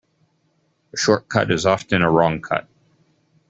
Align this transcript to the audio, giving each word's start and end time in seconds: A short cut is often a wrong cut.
A 0.95 0.97
short 0.97 1.29
cut 1.29 1.51
is 1.51 1.67
often 1.67 2.01
a 2.01 2.09
wrong 2.09 2.41
cut. 2.41 2.67